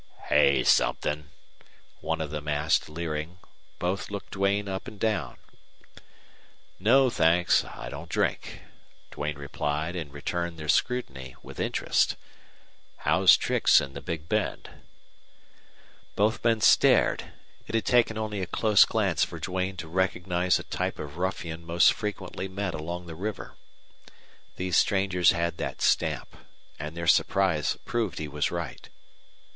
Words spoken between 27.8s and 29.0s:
proved he was right.